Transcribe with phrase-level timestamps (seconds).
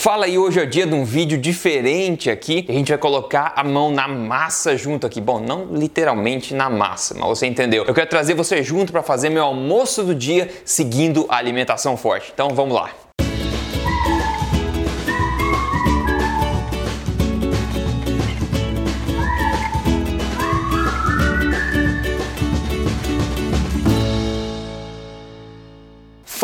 [0.00, 2.64] Fala aí, hoje é o dia de um vídeo diferente aqui.
[2.70, 5.20] A gente vai colocar a mão na massa junto aqui.
[5.20, 7.84] Bom, não literalmente na massa, mas você entendeu.
[7.84, 12.30] Eu quero trazer você junto para fazer meu almoço do dia seguindo a alimentação forte.
[12.32, 12.88] Então vamos lá.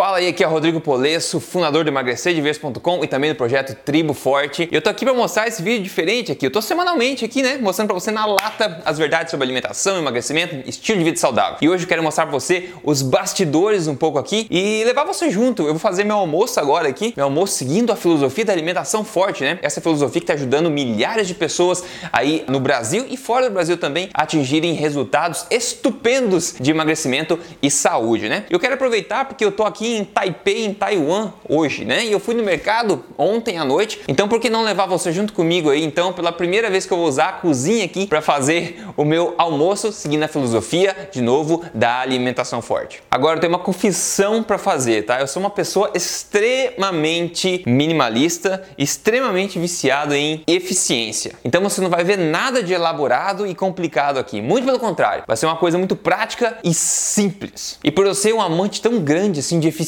[0.07, 4.69] Fala aí, aqui é Rodrigo Polesso, fundador do emagrecerdevez.com e também do projeto Tribo Forte.
[4.71, 6.47] Eu tô aqui para mostrar esse vídeo diferente aqui.
[6.47, 10.63] Eu tô semanalmente aqui, né, mostrando para você na lata as verdades sobre alimentação, emagrecimento,
[10.65, 11.59] estilo de vida saudável.
[11.61, 15.29] E hoje eu quero mostrar para você os bastidores um pouco aqui e levar você
[15.29, 15.63] junto.
[15.63, 19.43] Eu vou fazer meu almoço agora aqui, meu almoço seguindo a filosofia da alimentação forte,
[19.43, 19.59] né?
[19.61, 23.77] Essa filosofia que tá ajudando milhares de pessoas aí no Brasil e fora do Brasil
[23.77, 28.45] também a atingirem resultados estupendos de emagrecimento e saúde, né?
[28.49, 32.05] Eu quero aproveitar porque eu tô aqui em Taipei, em Taiwan, hoje, né?
[32.05, 34.01] E eu fui no mercado ontem à noite.
[34.07, 35.85] Então, por que não levar você junto comigo aí?
[35.85, 39.35] Então, pela primeira vez que eu vou usar a cozinha aqui para fazer o meu
[39.39, 43.03] almoço, seguindo a filosofia, de novo, da alimentação forte.
[43.11, 45.21] Agora, eu tenho uma confissão para fazer, tá?
[45.21, 51.33] Eu sou uma pessoa extremamente minimalista, extremamente viciado em eficiência.
[51.45, 54.41] Então, você não vai ver nada de elaborado e complicado aqui.
[54.41, 57.79] Muito pelo contrário, vai ser uma coisa muito prática e simples.
[57.83, 59.86] E por eu ser um amante tão grande assim de eficiência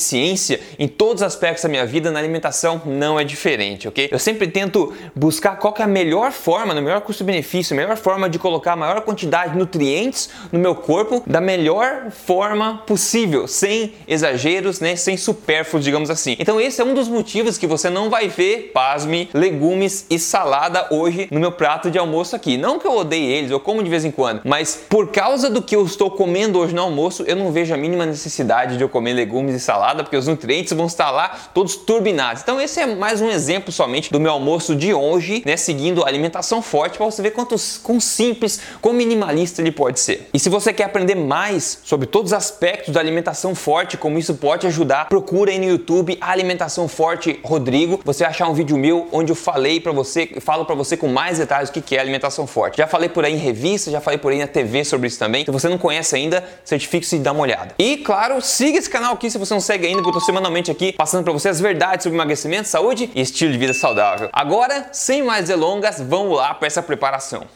[0.78, 4.08] em todos os aspectos da minha vida, na alimentação não é diferente, ok?
[4.10, 8.28] Eu sempre tento buscar qual é a melhor forma, no melhor custo-benefício, a melhor forma
[8.28, 13.94] de colocar a maior quantidade de nutrientes no meu corpo da melhor forma possível, sem
[14.06, 14.96] exageros, né?
[14.96, 16.36] Sem supérfluos, digamos assim.
[16.38, 20.86] Então esse é um dos motivos que você não vai ver, pasme, legumes e salada
[20.90, 22.56] hoje no meu prato de almoço aqui.
[22.56, 25.62] Não que eu odeie eles, eu como de vez em quando, mas por causa do
[25.62, 28.88] que eu estou comendo hoje no almoço, eu não vejo a mínima necessidade de eu
[28.88, 32.42] comer legumes e salada, porque os nutrientes vão estar lá todos turbinados.
[32.42, 36.08] Então esse é mais um exemplo somente do meu almoço de hoje, né, seguindo a
[36.08, 40.28] alimentação forte, para você ver quantos quão simples, quão minimalista ele pode ser.
[40.32, 44.34] E se você quer aprender mais sobre todos os aspectos da alimentação forte, como isso
[44.34, 48.00] pode ajudar, procura aí no YouTube Alimentação Forte Rodrigo.
[48.04, 51.08] Você vai achar um vídeo meu onde eu falei para você, falo para você com
[51.08, 52.78] mais detalhes o que é alimentação forte.
[52.78, 55.44] Já falei por aí em revista, já falei por aí na TV sobre isso também.
[55.44, 57.74] Se você não conhece ainda, certifique-se e dá uma olhada.
[57.78, 60.70] E claro, siga esse canal aqui se você não segue ainda, porque eu tô semanalmente
[60.70, 64.28] aqui passando para você as verdades sobre emagrecimento, saúde e estilo de vida saudável.
[64.32, 67.46] Agora, sem mais delongas, vamos lá para essa preparação.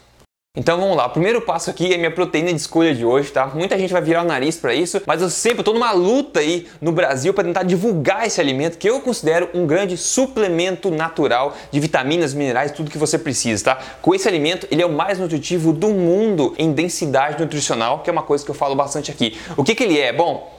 [0.55, 3.47] Então vamos lá, o primeiro passo aqui é minha proteína de escolha de hoje, tá?
[3.47, 6.69] Muita gente vai virar o nariz para isso, mas eu sempre tô numa luta aí
[6.79, 11.81] no Brasil para tentar divulgar esse alimento que eu considero um grande suplemento natural de
[11.81, 13.79] vitaminas, minerais, tudo que você precisa, tá?
[14.03, 18.13] Com esse alimento, ele é o mais nutritivo do mundo em densidade nutricional, que é
[18.13, 19.39] uma coisa que eu falo bastante aqui.
[19.57, 20.13] O que que ele é?
[20.13, 20.53] Bom,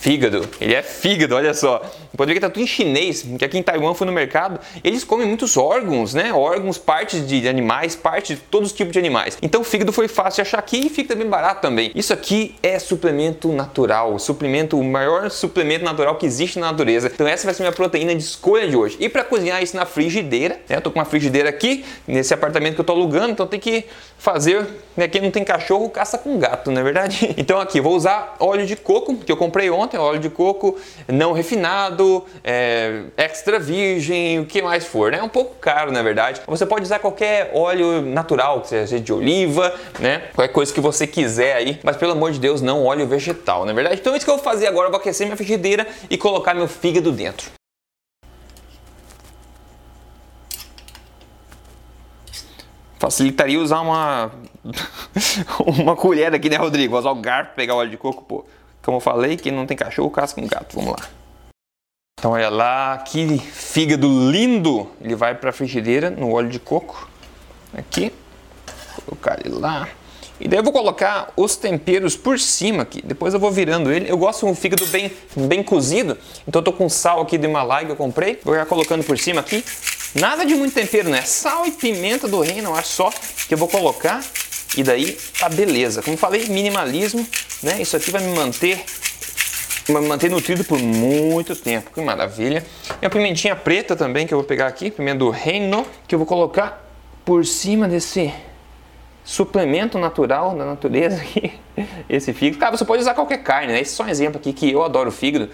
[0.00, 1.82] Fígado, ele é fígado, olha só.
[2.16, 5.04] Pode ver que tá tudo em chinês, porque aqui em Taiwan foi no mercado, eles
[5.04, 6.32] comem muitos órgãos, né?
[6.32, 9.36] Órgãos, partes de animais, partes de todos os tipos de animais.
[9.42, 11.92] Então fígado foi fácil achar aqui e fica bem barato também.
[11.94, 17.10] Isso aqui é suplemento natural, suplemento, o maior suplemento natural que existe na natureza.
[17.12, 18.96] Então essa vai ser minha proteína de escolha de hoje.
[19.00, 20.76] E para cozinhar isso na frigideira, né?
[20.76, 23.84] Eu tô com uma frigideira aqui, nesse apartamento que eu tô alugando, então tem que
[24.16, 24.66] fazer,
[24.96, 25.06] né?
[25.08, 27.34] Quem não tem cachorro, caça com gato, não é verdade?
[27.40, 30.78] Então aqui, vou usar óleo de coco, que eu comprei ontem ontem, óleo de coco
[31.08, 35.18] não refinado, é, extra virgem, o que mais for, né?
[35.18, 36.40] É um pouco caro, na verdade.
[36.46, 40.22] Você pode usar qualquer óleo natural, que seja de oliva, né?
[40.34, 43.72] Qualquer coisa que você quiser aí, mas pelo amor de Deus, não óleo vegetal, na
[43.72, 44.00] é verdade.
[44.00, 46.68] Então isso que eu vou fazer agora, eu vou aquecer minha frigideira e colocar meu
[46.68, 47.50] fígado dentro.
[52.98, 54.30] Facilitaria usar uma
[55.66, 56.98] uma colher aqui, né, Rodrigo?
[56.98, 58.44] Usar o garfo, pegar o óleo de coco, pô.
[58.82, 60.74] Como eu falei, quem não tem cachorro, casca um gato.
[60.74, 61.08] Vamos lá.
[62.18, 64.90] Então olha lá, que fígado lindo!
[65.00, 67.08] Ele vai para a frigideira no óleo de coco.
[67.72, 68.12] Aqui.
[68.96, 69.88] Vou colocar ele lá.
[70.40, 73.02] E daí eu vou colocar os temperos por cima aqui.
[73.02, 74.10] Depois eu vou virando ele.
[74.10, 76.16] Eu gosto de um fígado bem, bem cozido.
[76.48, 78.40] Então eu tô com sal aqui do Himalaia que eu comprei.
[78.42, 79.62] Vou já colocando por cima aqui.
[80.14, 81.22] Nada de muito tempero, né?
[81.22, 83.10] Sal e pimenta do reino, acho só
[83.46, 84.24] que eu vou colocar.
[84.76, 86.02] E daí tá beleza.
[86.02, 87.26] Como falei, minimalismo,
[87.62, 87.80] né?
[87.80, 88.84] Isso aqui vai me manter
[89.92, 91.90] vai me manter nutrido por muito tempo.
[91.92, 92.64] Que maravilha.
[93.02, 96.18] E a pimentinha preta também que eu vou pegar aqui, pimenta do reino, que eu
[96.18, 96.86] vou colocar
[97.24, 98.32] por cima desse
[99.24, 101.52] suplemento natural da natureza aqui,
[102.08, 102.58] esse fígado.
[102.58, 103.80] Cara, você pode usar qualquer carne, né?
[103.80, 105.48] Esse é só um exemplo aqui que eu adoro fígado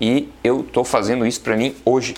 [0.00, 2.14] e eu tô fazendo isso para mim hoje.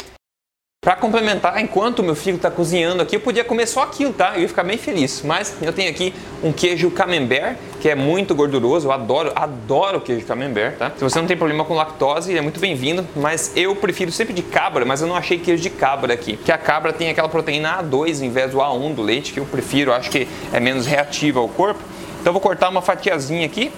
[0.84, 4.32] Para complementar, enquanto meu fígado está cozinhando aqui, eu podia comer só aquilo, tá?
[4.34, 5.22] Eu ia ficar bem feliz.
[5.25, 8.88] Mas eu tenho aqui um queijo camembert, que é muito gorduroso.
[8.88, 10.92] Eu adoro, adoro queijo camembert, tá?
[10.94, 13.08] Se você não tem problema com lactose, é muito bem-vindo.
[13.16, 16.36] Mas eu prefiro sempre de cabra, mas eu não achei queijo de cabra aqui.
[16.36, 19.46] Que a cabra tem aquela proteína A2 em vez do A1 do leite, que eu
[19.46, 21.81] prefiro, acho que é menos reativa ao corpo.
[22.20, 23.72] Então eu vou cortar uma fatiazinha aqui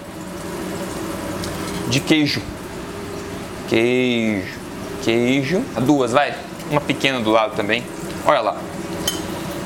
[1.87, 2.41] de queijo.
[3.69, 4.59] Queijo,
[5.03, 5.63] queijo.
[5.79, 7.83] Duas, vai uma pequena do lado também.
[8.25, 8.57] Olha lá.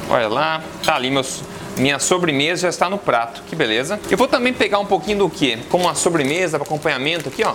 [0.09, 0.63] Olha lá.
[0.83, 1.41] Tá ali meus,
[1.77, 3.41] minha sobremesa já está no prato.
[3.49, 3.99] Que beleza.
[4.09, 5.57] Eu vou também pegar um pouquinho do que?
[5.69, 7.53] Como uma sobremesa para acompanhamento aqui, ó.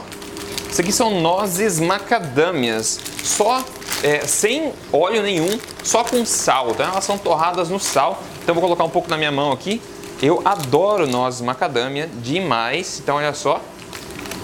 [0.70, 3.00] Isso aqui são nozes macadâmias.
[3.22, 3.64] Só
[4.02, 6.84] é, sem óleo nenhum, só com sal, tá?
[6.84, 8.22] Elas são torradas no sal.
[8.43, 9.81] Então vou colocar um pouco na minha mão aqui.
[10.20, 13.00] Eu adoro nozes macadâmia demais.
[13.02, 13.60] Então olha só.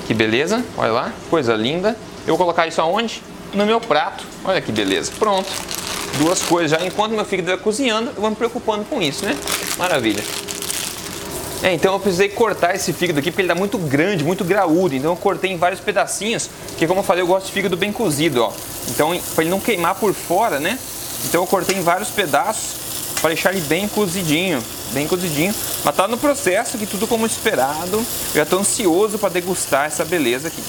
[0.07, 0.65] Que beleza.
[0.77, 1.97] Olha lá, coisa linda.
[2.27, 3.23] Eu vou colocar isso aonde?
[3.55, 4.25] No meu prato.
[4.45, 5.13] Olha que beleza.
[5.19, 5.49] Pronto.
[6.19, 6.85] Duas coisas já.
[6.85, 9.37] Enquanto meu fígado está cozinhando, eu vou me preocupando com isso, né?
[9.79, 10.23] Maravilha.
[11.63, 14.97] É, então eu precisei cortar esse fígado aqui porque ele está muito grande, muito graúdo.
[14.97, 17.93] Então eu cortei em vários pedacinhos, porque como eu falei, eu gosto de fígado bem
[17.93, 18.53] cozido, ó.
[18.91, 20.77] Então para ele não queimar por fora, né?
[21.25, 22.83] Então eu cortei em vários pedaços
[23.21, 24.61] para deixar ele bem cozidinho,
[24.91, 25.55] bem cozidinho.
[25.85, 27.99] Mas tá no processo que tudo como esperado.
[27.99, 30.61] Eu já estou ansioso para degustar essa beleza aqui.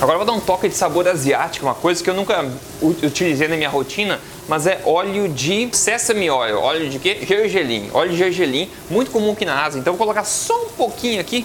[0.00, 2.48] Agora vou dar um toque de sabor asiático, uma coisa que eu nunca
[2.80, 7.18] utilizei na minha rotina, mas é óleo de sesame oil, óleo de quê?
[7.26, 9.80] Gergelim, óleo de gergelim, muito comum aqui na Ásia.
[9.80, 11.44] Então vou colocar só um pouquinho aqui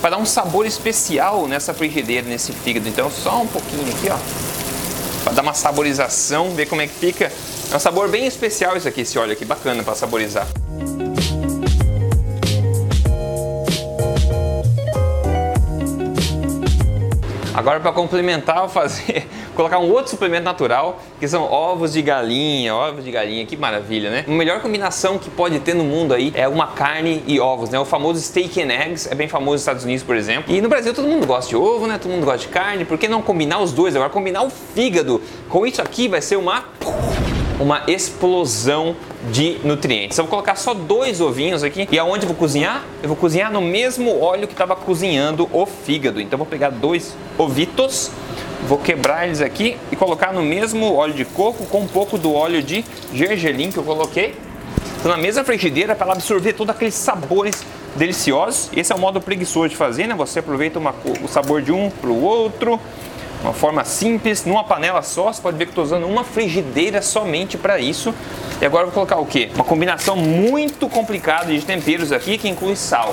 [0.00, 2.88] para dar um sabor especial nessa frigideira, nesse fígado.
[2.88, 4.18] Então só um pouquinho aqui, ó,
[5.22, 7.30] para dar uma saborização, ver como é que fica.
[7.70, 10.48] É um sabor bem especial isso aqui, esse óleo aqui, bacana para saborizar.
[17.54, 22.74] Agora para complementar, vou fazer, colocar um outro suplemento natural, que são ovos de galinha,
[22.74, 24.24] ovos de galinha, que maravilha, né?
[24.26, 27.78] A melhor combinação que pode ter no mundo aí é uma carne e ovos, né?
[27.78, 30.52] O famoso steak and eggs, é bem famoso nos Estados Unidos, por exemplo.
[30.52, 31.98] E no Brasil todo mundo gosta de ovo, né?
[31.98, 33.94] Todo mundo gosta de carne, por que não combinar os dois?
[33.94, 36.64] Agora combinar o fígado com isso aqui vai ser uma
[37.60, 38.96] uma explosão
[39.30, 40.18] de nutrientes.
[40.18, 41.88] Eu vou colocar só dois ovinhos aqui.
[41.90, 42.84] E aonde eu vou cozinhar?
[43.02, 46.20] Eu vou cozinhar no mesmo óleo que estava cozinhando o fígado.
[46.20, 48.10] Então vou pegar dois ovitos,
[48.66, 52.32] vou quebrar eles aqui e colocar no mesmo óleo de coco com um pouco do
[52.32, 54.34] óleo de gergelim que eu coloquei.
[55.04, 57.64] Na mesma frigideira para ela absorver todos aqueles sabores
[57.96, 58.70] deliciosos.
[58.74, 60.14] Esse é o modo preguiçoso de fazer, né?
[60.14, 62.80] Você aproveita uma, o sabor de um para o outro
[63.42, 65.32] uma forma simples, numa panela só.
[65.32, 68.14] Você pode ver que estou usando uma frigideira somente para isso.
[68.62, 69.50] E agora eu vou colocar o que?
[69.56, 73.12] Uma combinação muito complicada de temperos aqui que inclui sal.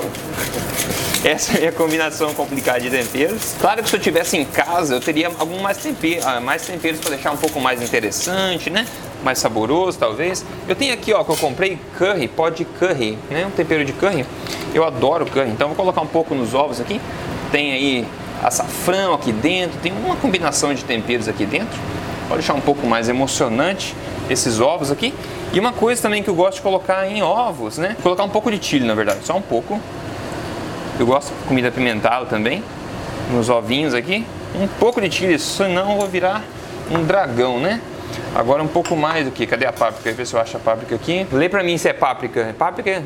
[1.24, 3.56] Essa é a combinação complicada de temperos.
[3.60, 7.00] Claro que se eu tivesse em casa, eu teria algum mais, tempero, ah, mais temperos
[7.00, 8.86] para deixar um pouco mais interessante, né?
[9.24, 10.44] Mais saboroso, talvez.
[10.68, 13.44] Eu tenho aqui, ó, que eu comprei curry, pó de curry, né?
[13.44, 14.24] Um tempero de curry.
[14.72, 17.00] Eu adoro curry, então vou colocar um pouco nos ovos aqui.
[17.50, 18.06] Tem aí
[18.40, 21.76] açafrão aqui dentro, tem uma combinação de temperos aqui dentro.
[22.28, 23.96] Pode deixar um pouco mais emocionante
[24.30, 25.12] esses ovos aqui.
[25.52, 27.90] E uma coisa também que eu gosto de colocar em ovos, né?
[27.94, 29.80] Vou colocar um pouco de chile, na verdade, só um pouco.
[30.98, 32.62] Eu gosto de comida apimentada também,
[33.32, 34.24] nos ovinhos aqui.
[34.54, 36.44] Um pouco de chile, senão eu vou virar
[36.88, 37.80] um dragão, né?
[38.32, 39.44] Agora um pouco mais do que?
[39.44, 40.12] Cadê a páprica?
[40.12, 41.26] Ver se eu acho a páprica aqui.
[41.32, 42.40] Lê pra mim se é páprica.
[42.40, 43.02] É páprica?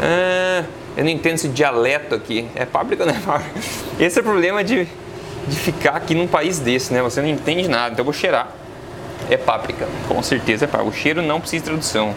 [0.00, 0.64] Ah,
[0.96, 2.48] eu não entendo esse dialeto aqui.
[2.54, 3.60] É páprica ou não é páprica?
[4.00, 4.88] Esse é o problema de,
[5.46, 7.02] de ficar aqui num país desse, né?
[7.02, 7.92] Você não entende nada.
[7.92, 8.59] Então eu vou cheirar.
[9.30, 10.90] É páprica, com certeza é páprica.
[10.90, 12.14] O cheiro não precisa de tradução.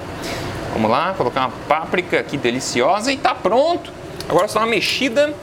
[0.74, 3.92] Vamos lá, colocar uma páprica aqui deliciosa e tá pronto.
[4.28, 5.34] Agora só uma mexida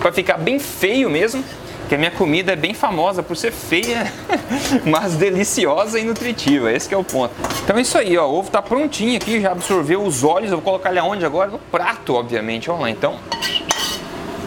[0.00, 1.44] para ficar bem feio mesmo
[1.88, 4.10] que a minha comida é bem famosa por ser feia,
[4.82, 6.72] mas deliciosa e nutritiva.
[6.72, 7.34] Esse é o ponto.
[7.62, 8.26] Então é isso aí, ó.
[8.26, 10.50] O ovo tá prontinho aqui, já absorveu os óleos.
[10.50, 11.50] Eu vou colocar ele aonde agora?
[11.50, 12.68] No prato, obviamente.
[12.68, 13.18] Vamos lá, então.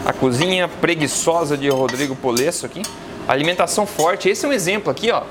[0.04, 2.82] A cozinha preguiçosa de Rodrigo Polesso aqui.
[3.28, 4.28] Alimentação forte.
[4.28, 5.22] Esse é um exemplo aqui, ó,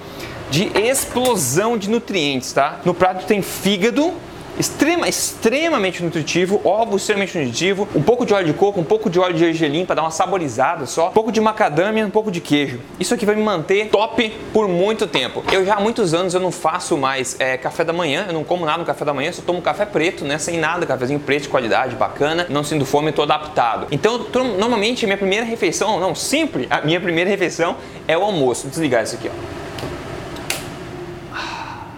[0.49, 2.79] de explosão de nutrientes, tá?
[2.85, 4.13] No prato tem fígado,
[4.59, 9.19] extrema, extremamente nutritivo, ovo extremamente nutritivo, um pouco de óleo de coco, um pouco de
[9.19, 12.39] óleo de gergelim para dar uma saborizada só, um pouco de macadâmia, um pouco de
[12.39, 12.79] queijo.
[12.99, 15.43] Isso aqui vai me manter top por muito tempo.
[15.51, 18.43] Eu já há muitos anos eu não faço mais é, café da manhã, eu não
[18.43, 21.43] como nada no café da manhã, só tomo café preto, né, sem nada, cafezinho preto
[21.43, 23.87] de qualidade, bacana, não sinto fome, estou adaptado.
[23.91, 27.75] Então, tô, normalmente minha primeira refeição, não, sempre a minha primeira refeição
[28.07, 28.63] é o almoço.
[28.63, 29.64] Vou desligar isso aqui, ó.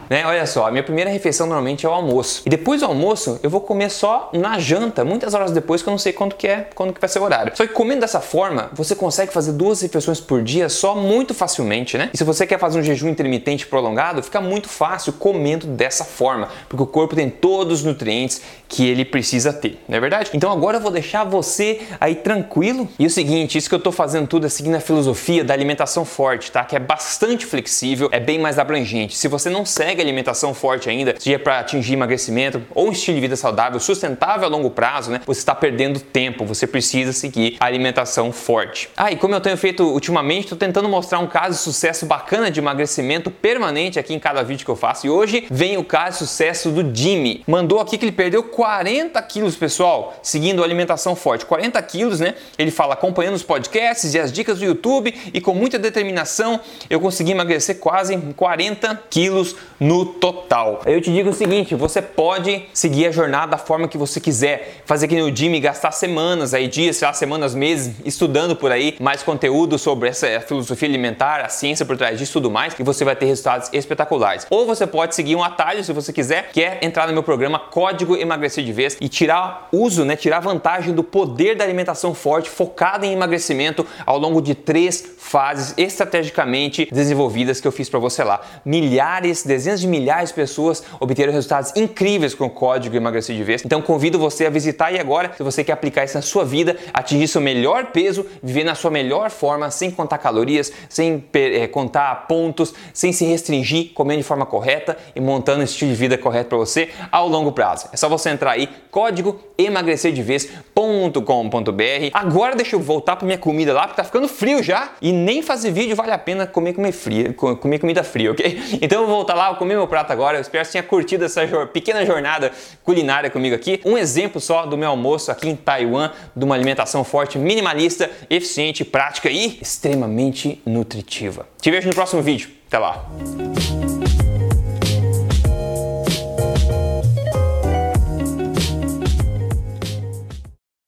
[0.10, 0.26] Né?
[0.26, 2.44] Olha só, a minha primeira refeição normalmente é o almoço.
[2.46, 5.92] E depois do almoço, eu vou comer só na janta, muitas horas depois que eu
[5.92, 7.52] não sei quando que é, quando que vai ser o horário.
[7.56, 11.98] Só que comendo dessa forma, você consegue fazer duas refeições por dia só muito facilmente,
[11.98, 12.10] né?
[12.14, 16.50] E se você quer fazer um jejum intermitente prolongado, fica muito fácil comendo dessa forma,
[16.70, 20.30] porque o corpo tem todos os nutrientes que ele precisa ter, não é verdade?
[20.34, 22.88] Então agora eu vou deixar você aí tranquilo.
[23.00, 26.04] E o seguinte, isso que eu tô fazendo tudo é seguindo a filosofia da alimentação
[26.04, 26.64] forte, tá?
[26.64, 29.16] Que é bastante flexível, é bem mais abrangente.
[29.16, 33.22] Se você não segue alimentação forte ainda, seja para atingir emagrecimento ou um estilo de
[33.22, 35.22] vida saudável, sustentável a longo prazo, né?
[35.26, 36.46] Você está perdendo tempo.
[36.46, 38.90] Você precisa seguir a alimentação forte.
[38.96, 42.52] Ah, e como eu tenho feito ultimamente, estou tentando mostrar um caso de sucesso bacana
[42.52, 45.08] de emagrecimento permanente aqui em cada vídeo que eu faço.
[45.08, 47.44] E hoje vem o caso de sucesso do Jimmy.
[47.48, 51.46] Mandou aqui que ele perdeu 40 quilos, pessoal, seguindo a alimentação forte.
[51.46, 52.36] 40 quilos, né?
[52.58, 57.00] Ele fala acompanhando os podcasts e as dicas do YouTube e com muita determinação eu
[57.00, 60.82] consegui emagrecer quase 40 quilos no total.
[60.86, 64.82] Eu te digo o seguinte: você pode seguir a jornada da forma que você quiser,
[64.86, 68.96] fazer que no Jimmy, gastar semanas, aí dias, sei lá, semanas, meses, estudando por aí
[69.00, 72.84] mais conteúdo sobre essa filosofia alimentar, a ciência por trás disso e tudo mais, e
[72.84, 74.46] você vai ter resultados espetaculares.
[74.50, 77.60] Ou você pode seguir um atalho se você quiser, que é entrar no meu programa
[77.60, 82.50] Código emagrecer de vez e tirar uso, né, tirar vantagem do poder da alimentação forte
[82.50, 88.24] focada em emagrecimento ao longo de três fases estrategicamente desenvolvidas que eu fiz para você
[88.24, 88.42] lá.
[88.66, 93.64] Milhares, dezenas de milhares de pessoas obteram resultados incríveis com o código emagrecer de vez.
[93.66, 96.78] Então convido você a visitar aí agora se você quer aplicar isso na sua vida,
[96.94, 102.28] atingir seu melhor peso, viver na sua melhor forma, sem contar calorias, sem é, contar
[102.28, 106.50] pontos, sem se restringir, comendo de forma correta e montando um estilo de vida correto
[106.50, 107.90] para você ao longo prazo.
[107.92, 112.10] É só você entrar aí, código emagrecerdevez.com.br.
[112.14, 115.42] Agora deixa eu voltar para minha comida lá, porque tá ficando frio já e nem
[115.42, 118.78] fazer vídeo vale a pena comer, comer, fria, comer comida fria, ok?
[118.88, 120.38] Então eu vou voltar lá, vou comer meu prato agora.
[120.38, 122.52] Eu espero que você tenha curtido essa pequena jornada
[122.84, 123.82] culinária comigo aqui.
[123.84, 128.86] Um exemplo só do meu almoço aqui em Taiwan, de uma alimentação forte, minimalista, eficiente,
[128.86, 131.48] prática e extremamente nutritiva.
[131.60, 132.50] Te vejo no próximo vídeo.
[132.68, 133.87] Até lá!